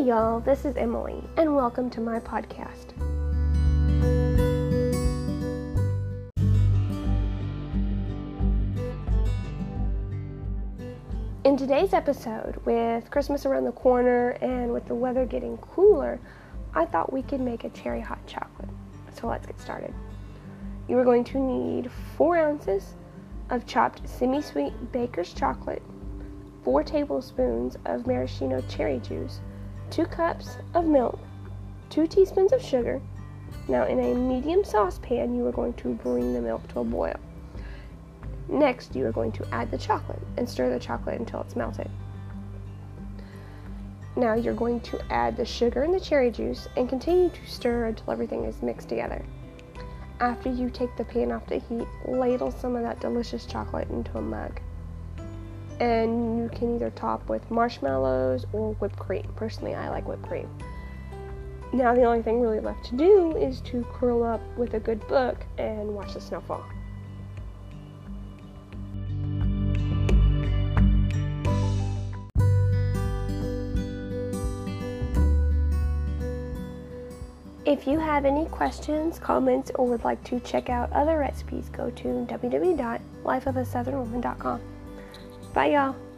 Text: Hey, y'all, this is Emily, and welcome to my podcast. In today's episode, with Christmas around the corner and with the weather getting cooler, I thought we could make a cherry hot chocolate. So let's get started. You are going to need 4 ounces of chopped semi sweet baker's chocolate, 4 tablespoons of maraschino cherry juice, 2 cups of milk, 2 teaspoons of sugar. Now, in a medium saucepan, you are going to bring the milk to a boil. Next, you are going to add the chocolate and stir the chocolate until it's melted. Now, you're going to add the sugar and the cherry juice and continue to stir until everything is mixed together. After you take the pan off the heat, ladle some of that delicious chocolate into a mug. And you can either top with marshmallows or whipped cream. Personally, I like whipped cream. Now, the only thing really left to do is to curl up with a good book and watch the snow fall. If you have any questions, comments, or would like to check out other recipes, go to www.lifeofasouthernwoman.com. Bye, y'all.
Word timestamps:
Hey, 0.00 0.06
y'all, 0.06 0.40
this 0.40 0.64
is 0.64 0.78
Emily, 0.78 1.22
and 1.36 1.54
welcome 1.54 1.90
to 1.90 2.00
my 2.00 2.20
podcast. 2.20 2.94
In 11.44 11.54
today's 11.58 11.92
episode, 11.92 12.56
with 12.64 13.10
Christmas 13.10 13.44
around 13.44 13.66
the 13.66 13.72
corner 13.72 14.30
and 14.40 14.72
with 14.72 14.86
the 14.88 14.94
weather 14.94 15.26
getting 15.26 15.58
cooler, 15.58 16.18
I 16.74 16.86
thought 16.86 17.12
we 17.12 17.20
could 17.20 17.42
make 17.42 17.64
a 17.64 17.68
cherry 17.68 18.00
hot 18.00 18.26
chocolate. 18.26 18.70
So 19.20 19.26
let's 19.26 19.46
get 19.46 19.60
started. 19.60 19.92
You 20.88 20.96
are 20.96 21.04
going 21.04 21.24
to 21.24 21.38
need 21.38 21.90
4 22.16 22.38
ounces 22.38 22.94
of 23.50 23.66
chopped 23.66 24.08
semi 24.08 24.40
sweet 24.40 24.72
baker's 24.92 25.34
chocolate, 25.34 25.82
4 26.64 26.84
tablespoons 26.84 27.76
of 27.84 28.06
maraschino 28.06 28.62
cherry 28.62 28.98
juice, 29.00 29.42
2 29.90 30.06
cups 30.06 30.56
of 30.74 30.86
milk, 30.86 31.18
2 31.90 32.06
teaspoons 32.06 32.52
of 32.52 32.62
sugar. 32.62 33.00
Now, 33.66 33.86
in 33.86 33.98
a 33.98 34.14
medium 34.14 34.64
saucepan, 34.64 35.36
you 35.36 35.46
are 35.46 35.52
going 35.52 35.72
to 35.74 35.94
bring 35.94 36.32
the 36.32 36.40
milk 36.40 36.66
to 36.68 36.80
a 36.80 36.84
boil. 36.84 37.16
Next, 38.48 38.94
you 38.94 39.06
are 39.06 39.12
going 39.12 39.32
to 39.32 39.46
add 39.52 39.70
the 39.70 39.78
chocolate 39.78 40.22
and 40.36 40.48
stir 40.48 40.70
the 40.70 40.78
chocolate 40.78 41.18
until 41.18 41.40
it's 41.40 41.56
melted. 41.56 41.90
Now, 44.16 44.34
you're 44.34 44.54
going 44.54 44.80
to 44.80 45.00
add 45.12 45.36
the 45.36 45.44
sugar 45.44 45.82
and 45.82 45.94
the 45.94 46.00
cherry 46.00 46.30
juice 46.30 46.68
and 46.76 46.88
continue 46.88 47.28
to 47.28 47.46
stir 47.46 47.86
until 47.86 48.12
everything 48.12 48.44
is 48.44 48.62
mixed 48.62 48.88
together. 48.88 49.24
After 50.20 50.50
you 50.50 50.68
take 50.68 50.94
the 50.96 51.04
pan 51.04 51.32
off 51.32 51.46
the 51.46 51.58
heat, 51.58 51.86
ladle 52.04 52.50
some 52.52 52.76
of 52.76 52.82
that 52.82 53.00
delicious 53.00 53.46
chocolate 53.46 53.88
into 53.90 54.18
a 54.18 54.22
mug. 54.22 54.60
And 55.80 56.38
you 56.38 56.48
can 56.50 56.76
either 56.76 56.90
top 56.90 57.28
with 57.28 57.50
marshmallows 57.50 58.46
or 58.52 58.74
whipped 58.74 58.98
cream. 58.98 59.32
Personally, 59.34 59.74
I 59.74 59.88
like 59.88 60.06
whipped 60.06 60.28
cream. 60.28 60.48
Now, 61.72 61.94
the 61.94 62.04
only 62.04 62.22
thing 62.22 62.40
really 62.40 62.60
left 62.60 62.84
to 62.86 62.96
do 62.96 63.36
is 63.36 63.60
to 63.62 63.84
curl 63.92 64.22
up 64.22 64.40
with 64.56 64.74
a 64.74 64.80
good 64.80 65.06
book 65.08 65.44
and 65.56 65.94
watch 65.94 66.14
the 66.14 66.20
snow 66.20 66.40
fall. 66.40 66.64
If 77.64 77.86
you 77.86 78.00
have 78.00 78.24
any 78.24 78.46
questions, 78.46 79.20
comments, 79.20 79.70
or 79.76 79.86
would 79.86 80.02
like 80.02 80.24
to 80.24 80.40
check 80.40 80.68
out 80.68 80.92
other 80.92 81.18
recipes, 81.18 81.68
go 81.68 81.90
to 81.90 82.26
www.lifeofasouthernwoman.com. 82.28 84.60
Bye, 85.52 85.72
y'all. 85.72 86.09